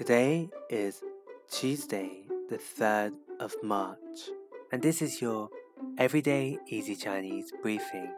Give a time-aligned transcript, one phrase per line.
[0.00, 1.02] Today is
[1.50, 4.30] Tuesday, the 3rd of March,
[4.72, 5.50] and this is your
[5.98, 8.10] Everyday Easy Chinese briefing.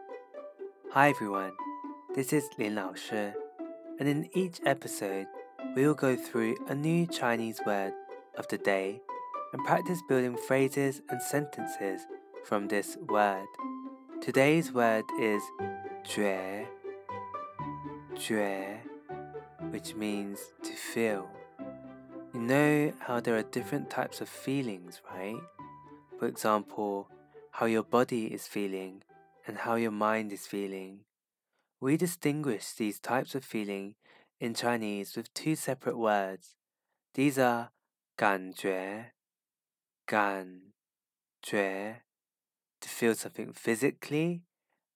[0.93, 1.51] Hi everyone,
[2.15, 3.33] this is Lin Lao Shi,
[3.99, 5.27] and in each episode,
[5.75, 7.95] we will go through a new Chinese word
[8.39, 9.01] of the day
[9.53, 12.03] and practice building phrases and sentences
[12.45, 13.49] from this word.
[14.21, 15.43] Today's word is
[16.05, 16.65] 觉,
[18.15, 18.79] 觉,
[19.73, 21.29] which means to feel.
[22.34, 25.42] You know how there are different types of feelings, right?
[26.20, 27.10] For example,
[27.52, 29.04] how your body is feeling
[29.46, 31.06] and how your mind is feeling.
[31.80, 33.96] We distinguish these types of feeling
[34.40, 36.56] in Chinese with two separate words.
[37.14, 37.72] These are
[38.18, 39.14] 感觉,
[40.06, 40.74] 感
[41.42, 42.02] 觉,
[42.82, 44.44] to feel something physically,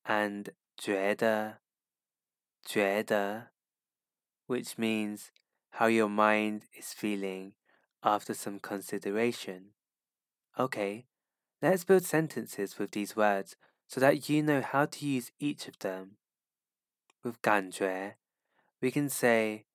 [0.05, 1.59] and 觉得,
[2.63, 3.51] 觉得,
[4.47, 5.31] which means
[5.75, 7.53] how your mind is feeling
[8.03, 9.73] after some consideration.
[10.59, 11.05] Okay,
[11.61, 13.55] let's build sentences with these words
[13.87, 16.17] so that you know how to use each of them.
[17.23, 18.17] With 感觉,
[18.79, 19.65] we can say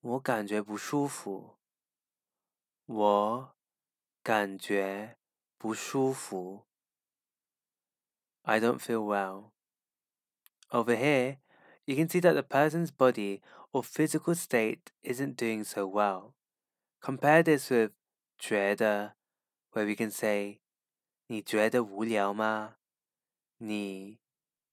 [0.00, 1.58] 我感觉不舒服。
[2.86, 3.56] 我
[4.22, 5.18] 感觉
[5.58, 6.66] 不舒服。
[8.42, 9.52] I don't feel well.
[10.70, 11.38] Over here,
[11.84, 13.40] you can see that the person's body
[13.72, 16.34] or physical state isn't doing so well.
[17.00, 17.92] Compare this with
[18.38, 19.14] 觉得
[19.72, 20.60] where we can say
[21.28, 22.76] 你觉得无聊吗？
[23.58, 24.18] 你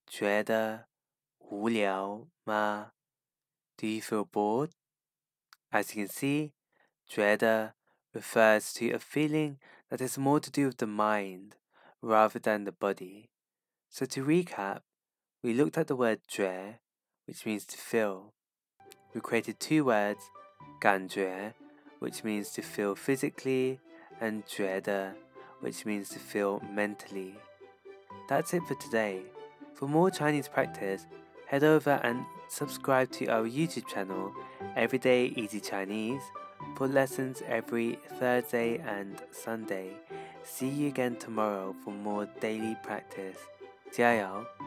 [0.08, 0.88] 觉得
[1.39, 2.94] 无聊吗？
[3.78, 4.72] Do you feel bored?
[5.72, 6.52] As you can see,
[7.08, 7.76] 觉得
[8.14, 9.58] refers to a feeling
[9.89, 11.53] that has more to do with the mind
[12.02, 13.30] rather than the body.
[13.89, 14.81] So to recap,
[15.42, 16.80] we looked at the word 觉,
[17.28, 18.34] which means to feel.
[19.14, 20.22] We created two words,
[20.81, 21.53] 感觉,
[22.00, 23.80] which means to feel physically,
[24.20, 25.14] and 觉得,
[25.62, 27.36] which means to feel mentally.
[28.28, 29.22] That's it for today.
[29.73, 31.05] For more Chinese practice,
[31.48, 34.33] head over and subscribe to our YouTube channel,
[34.76, 36.21] Everyday Easy Chinese,
[36.76, 39.94] for lessons every Thursday and Sunday.
[40.44, 43.38] See you again tomorrow for more daily practice.
[43.92, 44.67] 加油！